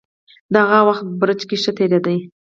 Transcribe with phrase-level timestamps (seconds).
[0.53, 2.15] د هغه وخت په برج کې ښه تېرېده.